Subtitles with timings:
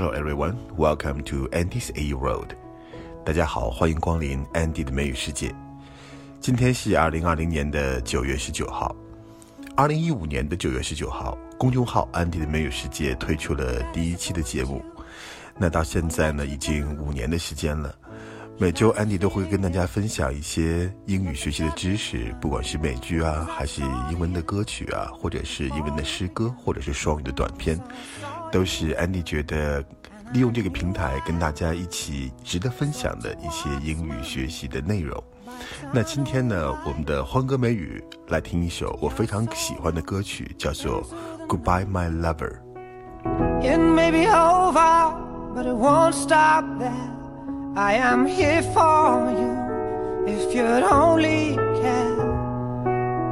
[0.00, 2.50] Hello everyone, welcome to Andy's A World.
[3.24, 5.52] 大家好，欢迎光临 Andy 的美语世界。
[6.40, 8.94] 今天是二零二零年的九月十九号。
[9.74, 14.80] 二零一五年的九月十九号，公众号 Andy 的美语世界推出了第一期的节目。
[15.58, 17.92] 那到现在呢，已经五年的时间了。
[18.56, 27.78] 每周 Andy 都会跟大家分享一些英语学习的知识，不管是美剧啊，还是英文的歌曲啊，或者是英文的诗歌，或者是双语的短片，
[28.50, 29.84] 都是安迪觉得
[30.32, 35.22] 利用这个平台跟大家一起值得分享的一些英语学习的内容。
[35.92, 41.02] 那今天呢，我们的欢歌美语来听一首我非常喜欢的歌曲，叫做
[41.48, 42.52] 《Goodbye My Lover》。
[43.60, 45.14] It may be over,
[45.54, 46.92] but it won't stop there.
[47.74, 49.56] I am here for you
[50.26, 52.16] if you'd only care.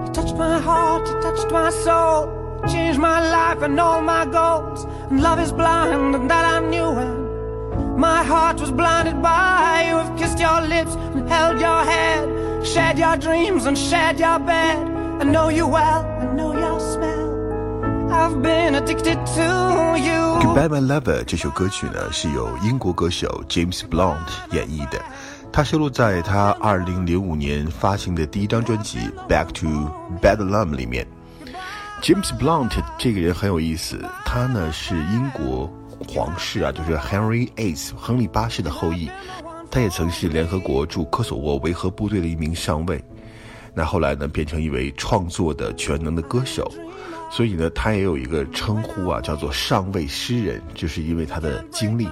[0.05, 2.29] You touched my heart, you touched my soul,
[2.67, 4.87] changed my life and all my goals.
[5.10, 9.98] And love is blind, and that I knew when my heart was blinded by you.
[9.98, 12.28] Have kissed your lips and held your head,
[12.66, 14.78] shared your dreams and shared your bed.
[15.20, 18.12] I know you well, I know your smell.
[18.12, 20.40] I've been addicted to you.
[20.42, 24.18] Goodbye My Lover 这首歌曲呢，是由英国歌手 James Blunt
[24.52, 25.00] 演绎的，
[25.52, 29.90] 它收录在他2005年发行的第一张专辑《Back to
[30.22, 31.08] Bedlam》里面。
[32.07, 35.69] James Blunt 这个人很有意思，他呢是英国
[36.07, 39.11] 皇室啊，就是 Henry VIII 亨利八世的后裔，
[39.73, 43.05] 他也曾是联合国驻科索沃维和部队的一名上尉，
[43.75, 46.73] 那后来呢变成一位创作的全能的歌手。
[47.29, 52.09] 所以呢，他也有一个称呼啊，叫做上尉诗人，就是因为他的经历。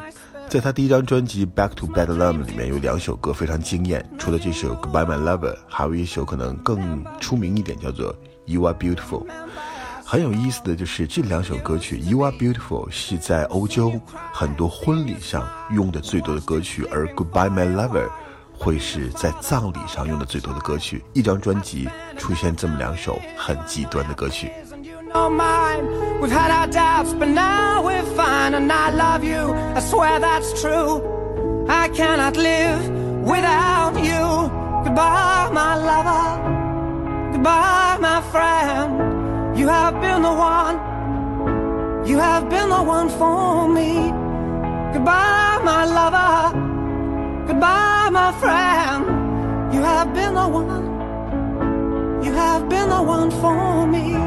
[0.48, 8.12] 在他第一张专辑《Back to Bedlam》里面有两首歌非常惊艳，除了这首《Goodbye My Lover》，还有一首可能更出名一点，叫做
[8.46, 9.24] 《You Are Beautiful》。
[10.14, 14.00] 很有意思的就是这两首歌曲，《You Are Beautiful》是在欧洲
[14.32, 18.06] 很多婚礼上用的最多的歌曲，而《Goodbye My Lover》
[18.56, 21.04] 会是在葬礼上用的最多的歌曲。
[21.14, 24.52] 一张专辑出现这么两首很极端的歌曲。
[33.24, 33.63] without
[42.13, 44.11] You have been the one for me.
[44.93, 46.53] Goodbye, my lover.
[47.47, 49.73] Goodbye, my friend.
[49.73, 52.23] You have been the one.
[52.23, 54.17] You have been the one for me.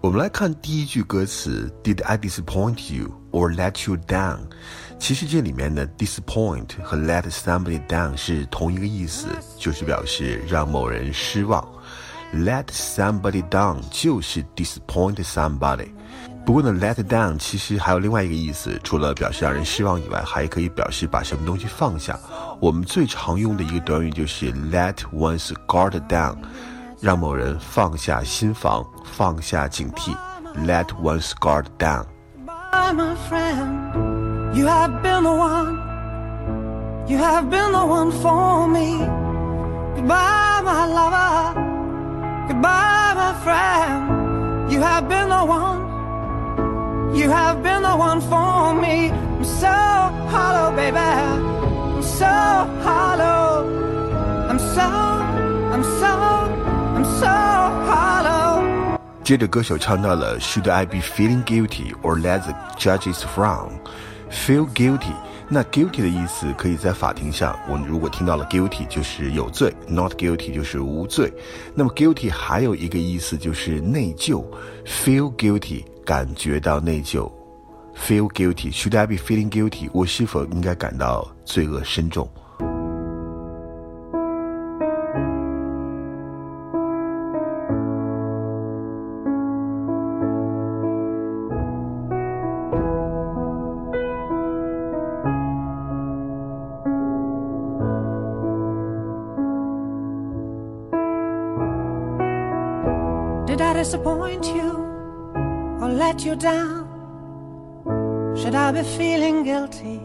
[0.00, 4.38] 我们来看第一句歌词：Did I disappoint you or let you down？
[4.98, 9.28] 其实这里面的 disappoint 和 let somebody down 是同一个意思，
[9.58, 11.66] 就是表示让某人失望。
[12.34, 15.88] Let somebody down 就是 disappoint somebody。
[16.45, 22.17] 不过呢，let down 其实还有另外一个意思，除了表示让人失望以外，还可以表示把什么东西放下。
[22.59, 26.35] 我们最常用的一个短语就是 let one's guard down。
[27.01, 30.13] 让某人放下心防，放下警惕
[30.65, 32.03] ，let one's guard down。
[42.47, 44.69] Goodbye, my friend.
[44.69, 45.88] You have been the one.
[47.14, 48.34] You have been the one for me.
[48.34, 48.50] Goodbye, my lover.
[48.50, 48.50] Goodbye, my friend.
[48.50, 48.50] You have been the one.
[48.50, 49.10] You have been the one for me.
[49.10, 49.68] I'm so
[50.30, 50.98] hollow, baby.
[50.98, 52.26] I'm so
[52.82, 53.64] hollow.
[54.48, 54.82] I'm so,
[55.72, 56.06] I'm so,
[56.94, 57.26] I'm so
[57.86, 58.62] hollow.
[59.22, 63.80] 接着歌手唱到了 Should I be feeling guilty or let the judges frown?
[64.30, 65.14] Feel guilty，
[65.48, 71.32] 那 guilty 的意思可以在法庭上，我们如果听到了 guilty 就是有罪，not guilty 就是无罪。
[71.74, 74.44] 那么 guilty 还有一个意思就是内疚，
[74.84, 77.31] feel guilty 感觉到内疚
[77.95, 78.73] ，feel guilty。
[78.73, 79.91] Should I be feeling guilty？
[79.93, 82.27] 我是否应该感到罪恶深重
[103.45, 104.88] ？Did I disappoint you
[105.99, 106.87] let you down?
[108.37, 109.99] Should I be feeling guilty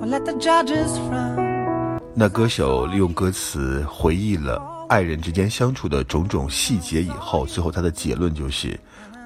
[0.00, 2.00] or let the judges frown?
[2.12, 8.78] 那歌手利用歌词回忆了爱人之间相处的种种细节以后，最后他的结论就是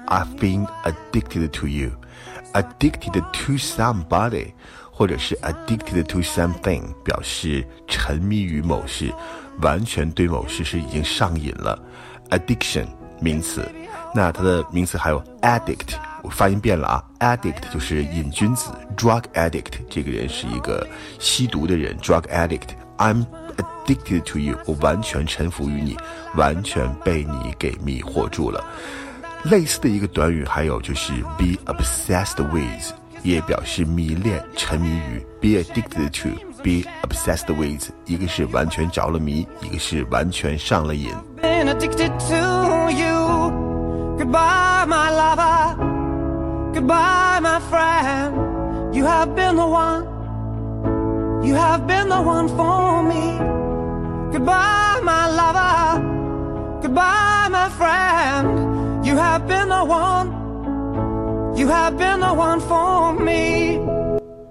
[0.05, 1.89] ：I've been addicted to you,
[2.53, 4.51] addicted to somebody，
[4.91, 9.11] 或者是 addicted to something，表示沉迷于某事，
[9.61, 11.81] 完全对某事是已经上瘾了。
[12.29, 12.85] Addiction
[13.19, 13.67] 名词，
[14.13, 20.87] 那它的名词还有 addict 我发音变了啊，addict 就是瘾君子，drug addict 这个人是一个
[21.17, 23.25] 吸毒的人，drug addict，I'm
[23.57, 25.97] addicted to you，我完全臣服于你，
[26.35, 28.63] 完全被你给迷惑住了。
[29.43, 32.93] 类似的一个短语还有就是 be obsessed with，
[33.23, 41.11] 也表示迷恋、沉迷于，be addicted to，be obsessed with，一个是完全着了迷，一个是完全上了瘾。
[41.41, 43.70] been addicted to you.
[44.30, 45.76] Goodbye, my lover.
[46.72, 48.94] Goodbye, my friend.
[48.94, 50.04] You have been the one.
[51.42, 53.38] You have been the one for me.
[54.32, 56.00] Goodbye, my lover.
[56.82, 59.04] Goodbye, my friend.
[59.04, 60.32] You have been the one.
[61.56, 63.78] You have been the one for me.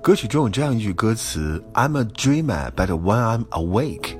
[0.01, 4.17] 歌曲中有这样一句歌词：“I'm a dreamer, but when I'm awake。”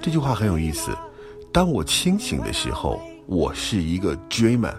[0.00, 0.90] 这句话很有意思。
[1.52, 4.72] 当我清醒的时候，我是一个 dreamer；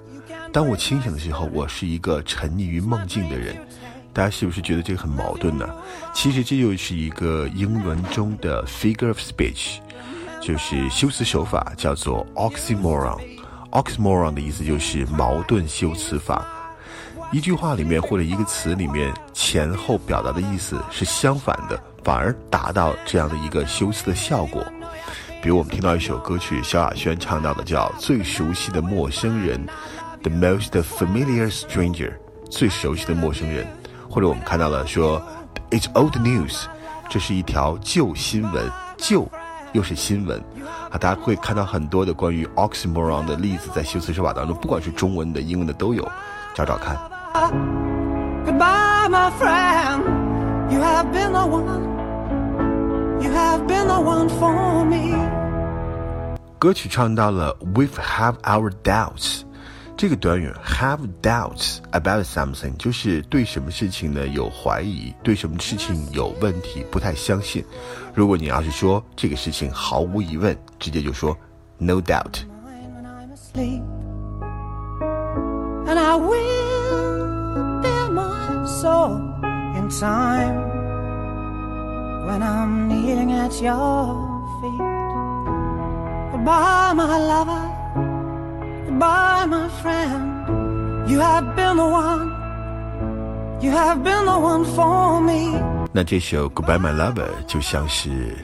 [0.54, 3.56] 当我清醒的时候，我是一个沉溺于梦境的人。
[4.12, 5.68] 大家是不是觉得这个很矛盾呢？
[6.14, 9.78] 其实这就是一个英文中的 figure of speech，
[10.40, 13.20] 就是修辞手法，叫做 oxymoron。
[13.72, 16.46] oxymoron 的意思就是矛盾修辞法。
[17.32, 24.64] 一句话里面或者一个词里面前后表达的意思是相反的，反而达到这样的一个修辞的效果。
[25.42, 29.66] 比如我们听到一首歌曲，萧亚轩唱到的叫《最熟悉的陌生人》
[30.23, 32.13] ，The most familiar stranger，
[32.49, 33.67] 最熟悉的陌生人。
[34.09, 35.21] 或者我们看到了说，
[35.69, 36.65] It's old news，
[37.09, 39.29] 这是一条旧新闻，旧
[39.71, 40.39] 又是新闻
[40.91, 40.97] 啊！
[40.97, 46.03] 大家会看到很多的关于 oxymoron 的例子在修辞手法当中，不管是中文的、英文的都有，
[46.55, 46.97] 找找看。
[48.45, 50.01] Goodbye, my friend.
[50.71, 51.83] You have been the one.
[53.21, 55.15] You have been the one for me.
[56.57, 59.41] 歌曲唱到了 "We've have our doubts"，
[59.96, 67.64] 这个短语 "have doubts about something" 就是对什么事情呢有怀疑，对什么事情有问题，不太相信。
[68.12, 71.36] 如果你要是说这个事情毫无疑问，直接就说
[71.78, 72.42] "No doubt"。
[88.94, 91.10] Goodbye, my friend.
[91.10, 92.30] You have been the one.
[93.60, 95.58] You have been the one for me.
[95.92, 98.36] 那这首《Goodbye My Lover》就像是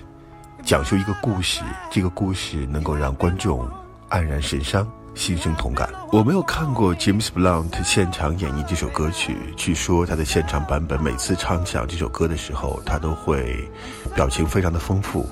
[0.65, 1.61] 讲述一个故事，
[1.93, 3.65] 这个故事能够让观众
[4.09, 5.89] 黯然神伤、心生同感。
[6.11, 13.71] 我没有看过 James Blunt 现场演绎这首歌曲，据说他的现场版本每次唱响这首歌的时候，他都会
[14.17, 15.29] 表情非常的丰富，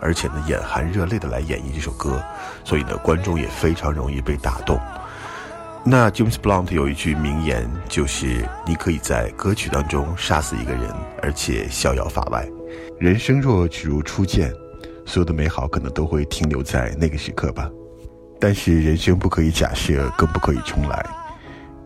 [0.00, 2.22] 而且呢眼含热泪的来演绎这首歌，
[2.64, 4.80] 所以呢观众也非常容易被打动。
[5.84, 10.82] 那 James Blunt 有一句名言，就是你可以在歌曲当中杀死一个人，
[11.22, 12.46] 而且逍遥法外。
[12.98, 14.52] 人生若只如初见，
[15.06, 17.70] 所有的美好可能都会停留在那个时刻吧。
[18.40, 21.06] 但是人生不可以假设，更不可以重来。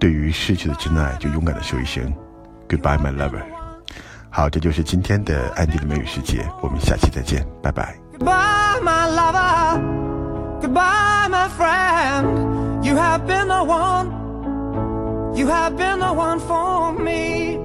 [0.00, 2.12] 对于逝去的真爱，就勇敢的说一声
[2.68, 3.61] Goodbye, my lover。
[4.34, 7.94] 好，这就是今天的安迪的美语世界，我们下期再见，拜拜。
[8.18, 9.78] Goodbye, my lover.
[10.62, 12.82] Goodbye, my friend.
[12.82, 14.10] You have been the one.
[15.36, 17.58] You have been the one for me.